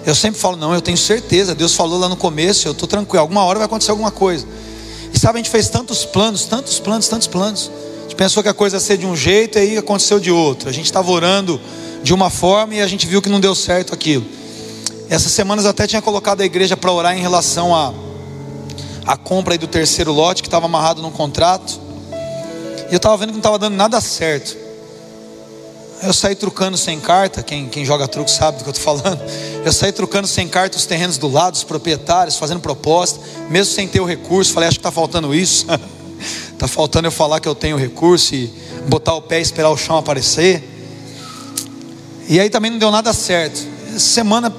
[0.05, 3.23] Eu sempre falo, não, eu tenho certeza, Deus falou lá no começo, eu estou tranquilo,
[3.23, 4.47] alguma hora vai acontecer alguma coisa.
[5.13, 7.71] E sabe, a gente fez tantos planos, tantos planos, tantos planos
[8.05, 10.69] gente pensou que a coisa ia ser de um jeito e aí aconteceu de outro.
[10.69, 11.61] A gente estava orando
[12.03, 14.25] de uma forma e a gente viu que não deu certo aquilo.
[15.11, 17.93] Essas semanas eu até tinha colocado a igreja para orar em relação a
[19.07, 21.81] a compra do terceiro lote que estava amarrado num contrato.
[22.89, 24.57] E eu estava vendo que não estava dando nada certo.
[26.03, 29.21] Eu saí trucando sem carta, quem, quem joga truco sabe do que eu estou falando.
[29.65, 33.89] Eu saí trucando sem carta os terrenos do lado, os proprietários, fazendo proposta, mesmo sem
[33.89, 34.53] ter o recurso.
[34.53, 35.67] Falei, acho que está faltando isso.
[36.55, 38.51] Está faltando eu falar que eu tenho recurso e
[38.89, 40.63] botar o pé e esperar o chão aparecer.
[42.29, 43.61] E aí também não deu nada certo.
[43.99, 44.55] Semana,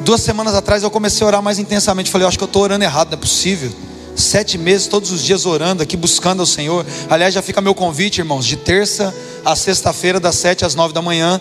[0.00, 2.10] duas semanas atrás eu comecei a orar mais intensamente.
[2.10, 3.70] Falei, acho que eu estou orando errado, não é possível.
[4.16, 6.84] Sete meses, todos os dias orando aqui, buscando ao Senhor.
[7.10, 11.02] Aliás, já fica meu convite, irmãos, de terça a sexta-feira, das sete às nove da
[11.02, 11.38] manhã.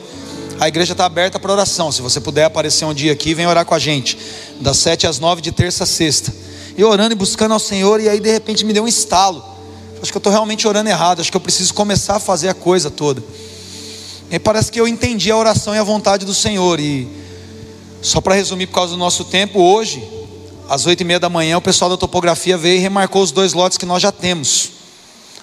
[0.60, 1.91] A igreja está aberta para oração.
[1.94, 4.18] Se você puder aparecer um dia aqui, vem orar com a gente.
[4.60, 6.32] Das sete às nove, de terça a sexta
[6.78, 9.44] e orando e buscando ao Senhor, e aí de repente me deu um estalo.
[10.02, 12.54] Acho que eu estou realmente orando errado, acho que eu preciso começar a fazer a
[12.54, 13.24] coisa toda.
[14.30, 16.80] E parece que eu entendi a oração e a vontade do Senhor.
[16.80, 17.08] E
[18.02, 20.04] só para resumir, por causa do nosso tempo, hoje,
[20.70, 23.54] às oito e meia da manhã, o pessoal da topografia veio e remarcou os dois
[23.54, 24.72] lotes que nós já temos.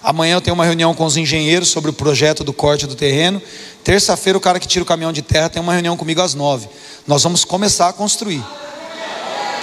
[0.03, 3.40] Amanhã eu tenho uma reunião com os engenheiros sobre o projeto do corte do terreno.
[3.85, 6.68] Terça-feira, o cara que tira o caminhão de terra tem uma reunião comigo às nove.
[7.07, 8.42] Nós vamos começar a construir.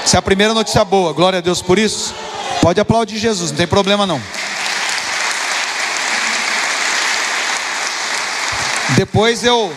[0.04, 1.14] Essa é a primeira notícia boa.
[1.14, 2.14] Glória a Deus por isso.
[2.62, 4.22] Pode aplaudir Jesus, não tem problema não.
[8.96, 9.72] Depois eu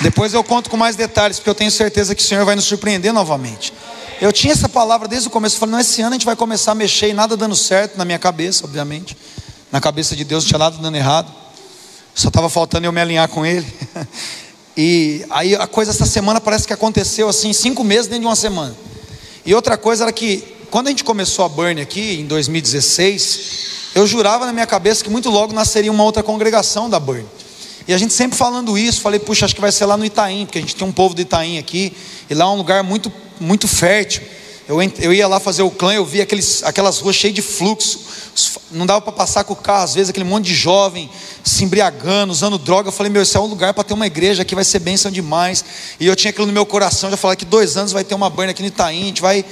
[0.00, 2.64] depois eu conto com mais detalhes, porque eu tenho certeza que o Senhor vai nos
[2.64, 3.72] surpreender novamente.
[4.18, 6.34] Eu tinha essa palavra desde o começo, eu falei, não, esse ano a gente vai
[6.36, 9.16] começar a mexer e nada dando certo na minha cabeça, obviamente.
[9.70, 11.30] Na cabeça de Deus não tinha nada dando errado.
[12.14, 13.66] Só estava faltando eu me alinhar com Ele.
[14.76, 18.36] E aí a coisa essa semana parece que aconteceu assim, cinco meses dentro de uma
[18.36, 18.74] semana.
[19.44, 23.40] E outra coisa era que, quando a gente começou a Burn aqui, em 2016,
[23.94, 27.26] eu jurava na minha cabeça que muito logo nasceria uma outra congregação da Burn.
[27.88, 30.44] E a gente sempre falando isso, falei, puxa, acho que vai ser lá no Itaim,
[30.46, 31.92] porque a gente tem um povo do Itaim aqui,
[32.28, 34.22] e lá é um lugar muito, muito fértil.
[34.70, 37.98] Eu, eu ia lá fazer o clã, eu via aqueles, aquelas ruas cheias de fluxo,
[38.70, 41.10] não dava para passar com o carro, às vezes aquele monte de jovem
[41.42, 42.86] se embriagando, usando droga.
[42.86, 45.10] Eu falei, meu, esse é um lugar para ter uma igreja aqui, vai ser bênção
[45.10, 45.64] demais.
[45.98, 48.30] E eu tinha aquilo no meu coração, já falei que dois anos vai ter uma
[48.30, 49.44] banha aqui no Itaim, a gente vai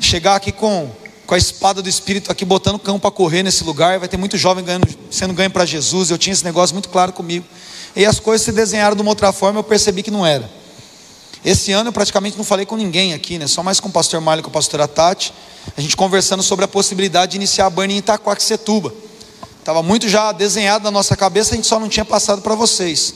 [0.00, 0.90] chegar aqui com,
[1.24, 4.36] com a espada do Espírito aqui, botando cão para correr nesse lugar, vai ter muito
[4.36, 6.10] jovem ganhando, sendo ganho para Jesus.
[6.10, 7.46] Eu tinha esse negócio muito claro comigo.
[7.94, 10.57] E as coisas se desenharam de uma outra forma, eu percebi que não era.
[11.44, 13.46] Esse ano eu praticamente não falei com ninguém aqui, né?
[13.46, 15.32] Só mais com o pastor Mário e com a pastora Tati.
[15.76, 18.92] A gente conversando sobre a possibilidade de iniciar a Burn em Itaquaquecetuba.
[19.60, 23.14] Estava muito já desenhado na nossa cabeça, a gente só não tinha passado para vocês.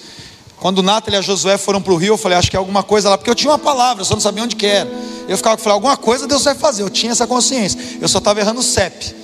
[0.61, 2.59] Quando o Nathalie e a Josué foram para o Rio, eu falei, acho que é
[2.59, 4.89] alguma coisa lá, porque eu tinha uma palavra, eu só não sabia onde que era.
[5.27, 7.81] Eu ficava falando, alguma coisa Deus vai fazer, eu tinha essa consciência.
[8.01, 9.15] Eu só estava errando o CEP.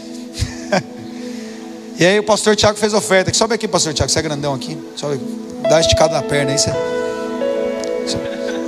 [1.96, 3.32] e aí o pastor Tiago fez oferta.
[3.32, 4.76] Sobe aqui, pastor Tiago, você é grandão aqui.
[4.96, 5.20] Sobe,
[5.62, 6.58] dá uma esticada na perna aí.
[6.58, 6.72] Você...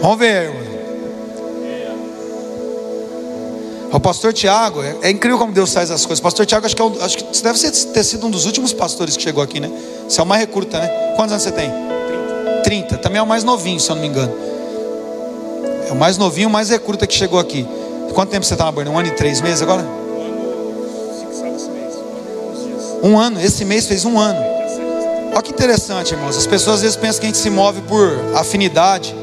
[0.00, 0.70] Vamos ver, irmão.
[3.92, 6.20] O pastor Tiago, é, é, incrível como Deus faz as coisas.
[6.20, 8.46] O pastor Tiago, acho que, é um, acho que você deve ter sido um dos
[8.46, 9.68] últimos pastores que chegou aqui, né?
[10.08, 10.88] Você é o mais recruta, né?
[11.16, 11.70] Quantos anos você tem?
[12.62, 12.62] 30.
[12.62, 12.98] 30.
[12.98, 14.32] Também é o mais novinho, se eu não me engano.
[15.88, 17.66] É o mais novinho, o mais recruta que chegou aqui.
[18.14, 18.88] Quanto tempo você está na Burn?
[18.90, 19.84] Um ano e três meses agora?
[23.02, 24.38] Um ano, esse mês fez um ano.
[25.32, 26.36] Olha que interessante, irmãos.
[26.36, 29.14] As pessoas às vezes pensam que a gente se move por afinidade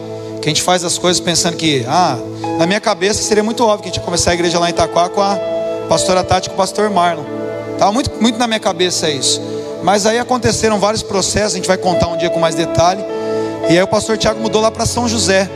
[0.47, 2.17] que a gente faz as coisas pensando que, ah,
[2.57, 4.69] na minha cabeça seria muito óbvio que a gente ia começar a igreja lá em
[4.69, 5.37] Itaquá com a
[5.89, 7.25] pastora Tati e com o pastor Marlon.
[7.73, 9.41] Estava muito, muito na minha cabeça isso.
[9.83, 13.03] Mas aí aconteceram vários processos, a gente vai contar um dia com mais detalhe.
[13.69, 15.49] E aí o pastor Tiago mudou lá para São José.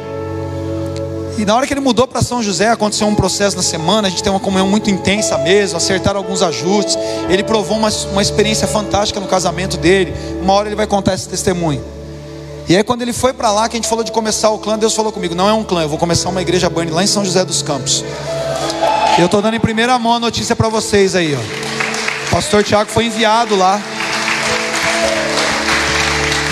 [1.37, 4.11] E na hora que ele mudou para São José, aconteceu um processo na semana, a
[4.11, 6.97] gente tem uma comunhão muito intensa mesmo, acertaram alguns ajustes.
[7.29, 10.13] Ele provou uma, uma experiência fantástica no casamento dele.
[10.41, 11.81] Uma hora ele vai contar esse testemunho.
[12.67, 14.77] E aí quando ele foi para lá, que a gente falou de começar o clã,
[14.77, 17.07] Deus falou comigo, não é um clã, eu vou começar uma igreja Burn lá em
[17.07, 18.03] São José dos Campos.
[19.17, 22.31] Eu estou dando em primeira mão a notícia para vocês aí, ó.
[22.31, 23.81] Pastor Tiago foi enviado lá.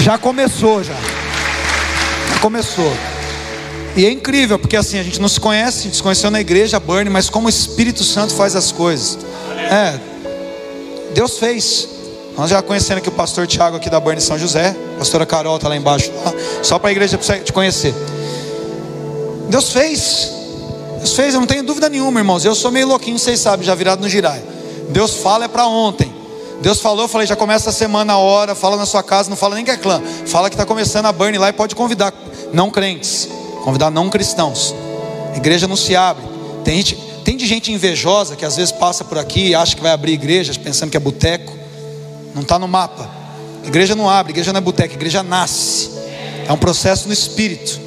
[0.01, 0.93] Já começou já.
[0.93, 2.93] Já começou.
[3.95, 6.39] E é incrível, porque assim, a gente não se conhece, a gente se conheceu na
[6.39, 9.17] igreja Burn, mas como o Espírito Santo faz as coisas.
[9.69, 9.99] É.
[11.13, 11.98] Deus fez.
[12.39, 15.57] Nós já conhecendo aqui o pastor Tiago aqui da Burn São José, a pastora Carol
[15.57, 16.09] está lá embaixo,
[16.63, 17.93] só para a igreja te conhecer.
[19.49, 20.31] Deus fez,
[20.99, 22.45] Deus fez, eu não tenho dúvida nenhuma, irmãos.
[22.45, 24.41] Eu sou meio louquinho, vocês sabem, já virado no girai.
[24.87, 26.15] Deus fala é para ontem.
[26.61, 29.35] Deus falou, eu falei, já começa a semana a hora, fala na sua casa, não
[29.35, 32.13] fala nem que é clã, fala que está começando a burn lá e pode convidar
[32.53, 33.27] não crentes,
[33.65, 34.73] convidar não cristãos.
[35.33, 36.23] A igreja não se abre.
[36.63, 39.81] Tem gente, tem de gente invejosa que às vezes passa por aqui e acha que
[39.81, 41.58] vai abrir igrejas pensando que é boteco.
[42.33, 43.09] Não está no mapa.
[43.65, 45.89] Igreja não abre, igreja não é boteca, igreja nasce.
[46.47, 47.79] É um processo no espírito.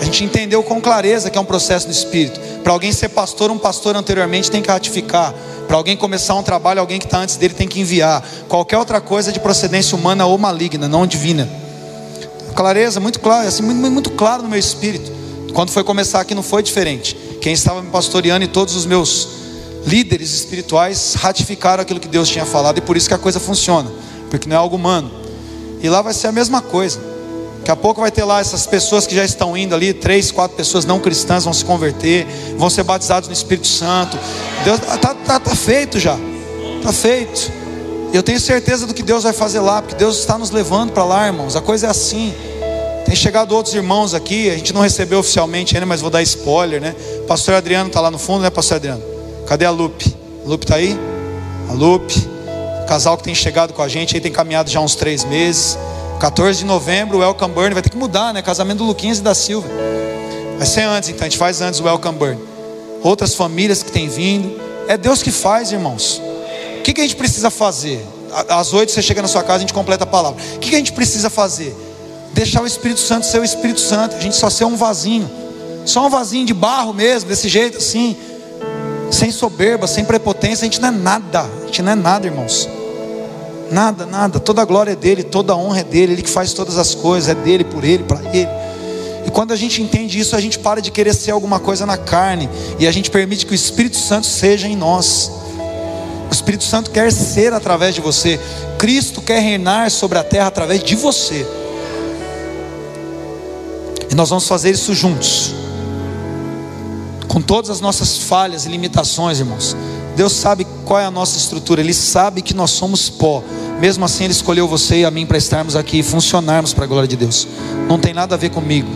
[0.00, 2.40] A gente entendeu com clareza que é um processo no espírito.
[2.62, 5.34] Para alguém ser pastor, um pastor anteriormente tem que ratificar.
[5.66, 8.24] Para alguém começar um trabalho, alguém que está antes dele tem que enviar.
[8.48, 11.48] Qualquer outra coisa é de procedência humana ou maligna, não divina.
[12.54, 15.12] Clareza, muito claro, assim, muito, muito claro no meu espírito.
[15.52, 17.14] Quando foi começar aqui não foi diferente.
[17.40, 19.28] Quem estava me pastoreando e todos os meus
[19.88, 23.90] líderes espirituais ratificaram aquilo que Deus tinha falado e por isso que a coisa funciona,
[24.30, 25.10] porque não é algo humano.
[25.82, 27.00] E lá vai ser a mesma coisa.
[27.58, 30.56] Daqui a pouco vai ter lá essas pessoas que já estão indo ali, três, quatro
[30.56, 34.18] pessoas não cristãs vão se converter, vão ser batizados no Espírito Santo.
[34.64, 36.16] Deus tá, tá, tá feito já,
[36.82, 37.50] tá feito.
[38.12, 41.04] Eu tenho certeza do que Deus vai fazer lá, porque Deus está nos levando para
[41.04, 41.56] lá, irmãos.
[41.56, 42.34] A coisa é assim.
[43.04, 46.80] Tem chegado outros irmãos aqui, a gente não recebeu oficialmente ainda, mas vou dar spoiler,
[46.80, 46.94] né?
[47.26, 49.17] Pastor Adriano está lá no fundo, né, Pastor Adriano?
[49.48, 50.14] Cadê a Lupe?
[50.44, 50.94] A Lupe está aí?
[51.70, 52.14] A Lupe,
[52.86, 55.78] casal que tem chegado com a gente, aí tem caminhado já uns três meses.
[56.20, 58.42] 14 de novembro, o Welcome Burn vai ter que mudar, né?
[58.42, 59.66] Casamento do Luquinhas e da Silva.
[60.58, 62.38] Vai ser antes, então, a gente faz antes o Welcome Burn.
[63.02, 64.60] Outras famílias que têm vindo.
[64.86, 66.20] É Deus que faz, irmãos.
[66.80, 68.06] O que, que a gente precisa fazer?
[68.50, 70.42] Às oito você chega na sua casa, a gente completa a palavra.
[70.56, 71.74] O que, que a gente precisa fazer?
[72.34, 74.14] Deixar o Espírito Santo ser o Espírito Santo.
[74.14, 75.30] A gente só ser um vasinho.
[75.86, 78.14] Só um vasinho de barro mesmo, desse jeito assim
[79.10, 82.68] sem soberba, sem prepotência, a gente não é nada, a gente não é nada, irmãos.
[83.70, 86.52] Nada, nada, toda a glória é dele, toda a honra é dele, ele que faz
[86.52, 88.48] todas as coisas, é dele, por ele, para ele.
[89.26, 91.98] E quando a gente entende isso, a gente para de querer ser alguma coisa na
[91.98, 92.48] carne
[92.78, 95.30] e a gente permite que o Espírito Santo seja em nós.
[96.30, 98.40] O Espírito Santo quer ser através de você.
[98.78, 101.46] Cristo quer reinar sobre a terra através de você.
[104.10, 105.67] E nós vamos fazer isso juntos
[107.28, 109.76] com todas as nossas falhas e limitações, irmãos.
[110.16, 113.44] Deus sabe qual é a nossa estrutura, Ele sabe que nós somos pó.
[113.78, 116.88] Mesmo assim, Ele escolheu você e a mim para estarmos aqui e funcionarmos para a
[116.88, 117.46] glória de Deus.
[117.88, 118.88] Não tem nada a ver comigo.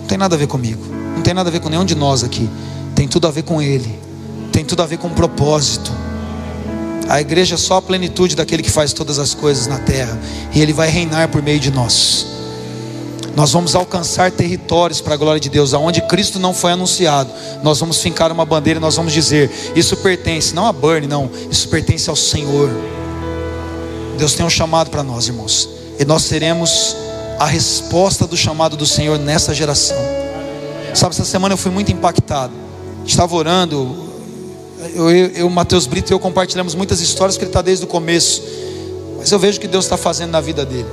[0.00, 0.82] Não tem nada a ver comigo.
[1.14, 2.48] Não tem nada a ver com nenhum de nós aqui.
[2.94, 3.98] tem tudo a ver com Ele,
[4.52, 5.92] tem tudo a ver com o propósito.
[7.08, 10.18] A igreja é só a plenitude daquele que faz todas as coisas na terra,
[10.52, 12.26] e Ele vai reinar por meio de nós.
[13.36, 17.30] Nós vamos alcançar territórios para a glória de Deus, aonde Cristo não foi anunciado.
[17.62, 21.30] Nós vamos fincar uma bandeira e nós vamos dizer: Isso pertence, não a Burn, não,
[21.50, 22.70] isso pertence ao Senhor.
[24.18, 25.68] Deus tem um chamado para nós, irmãos,
[25.98, 26.96] e nós seremos
[27.38, 29.96] a resposta do chamado do Senhor nessa geração.
[30.92, 32.52] Sabe, essa semana eu fui muito impactado.
[33.06, 33.96] Estava orando,
[34.94, 37.88] eu, eu, eu Matheus Brito e eu compartilhamos muitas histórias que ele está desde o
[37.88, 38.42] começo,
[39.18, 40.86] mas eu vejo que Deus está fazendo na vida dele.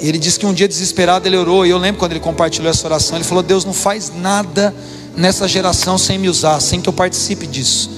[0.00, 2.86] Ele disse que um dia desesperado ele orou, e eu lembro quando ele compartilhou essa
[2.86, 4.74] oração, ele falou: Deus não faz nada
[5.16, 7.90] nessa geração sem me usar, sem que eu participe disso.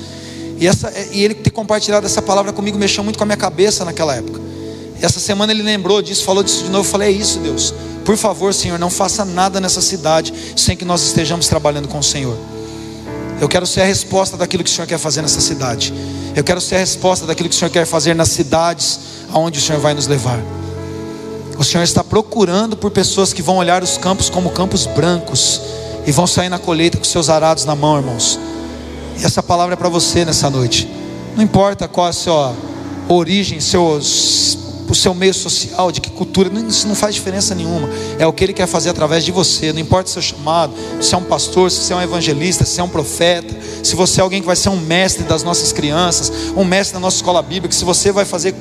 [0.59, 3.85] E, essa, e ele ter compartilhado essa palavra comigo mexeu muito com a minha cabeça
[3.85, 4.41] naquela época.
[5.01, 6.87] Essa semana ele lembrou disso, falou disso de novo.
[6.87, 7.75] Eu falei: É isso, Deus.
[8.05, 12.03] Por favor, Senhor, não faça nada nessa cidade sem que nós estejamos trabalhando com o
[12.03, 12.37] Senhor.
[13.41, 15.95] Eu quero ser a resposta daquilo que o Senhor quer fazer nessa cidade.
[16.35, 19.01] Eu quero ser a resposta daquilo que o Senhor quer fazer nas cidades
[19.33, 20.43] aonde o Senhor vai nos levar.
[21.61, 25.61] O Senhor está procurando por pessoas que vão olhar os campos como campos brancos
[26.07, 28.41] e vão sair na colheita com seus arados na mão, irmãos.
[29.21, 30.89] E essa palavra é para você nessa noite.
[31.37, 32.55] Não importa qual é a sua
[33.11, 34.57] origem, seus,
[34.89, 37.91] o seu meio social, de que cultura, isso não faz diferença nenhuma.
[38.19, 39.71] É o que Ele quer fazer através de você.
[39.71, 42.83] Não importa o seu chamado, se é um pastor, se é um evangelista, se é
[42.83, 46.65] um profeta, se você é alguém que vai ser um mestre das nossas crianças, um
[46.65, 48.55] mestre da nossa escola bíblica, se você vai fazer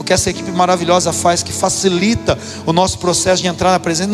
[0.00, 4.10] o que essa equipe maravilhosa faz, que facilita o nosso processo de entrar na presença.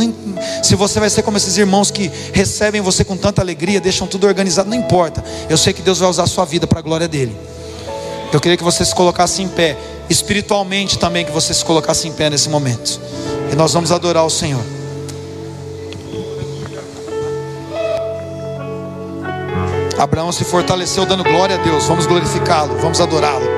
[0.61, 4.27] Se você vai ser como esses irmãos que recebem você com tanta alegria, deixam tudo
[4.27, 5.25] organizado, não importa.
[5.49, 7.37] Eu sei que Deus vai usar a sua vida para a glória dele.
[8.33, 9.79] Eu queria que você se colocasse em pé,
[10.11, 13.01] espiritualmente também, que você se colocasse em pé nesse momento.
[13.53, 14.65] E nós vamos adorar o Senhor.
[19.97, 21.85] Abraão se fortaleceu dando glória a Deus.
[21.85, 23.56] Vamos glorificá-lo, vamos adorá-lo.